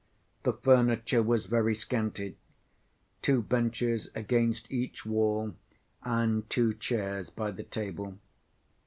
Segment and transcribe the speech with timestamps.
[0.41, 2.35] The furniture was very scanty:
[3.21, 5.53] two benches against each wall
[6.01, 8.17] and two chairs by the table.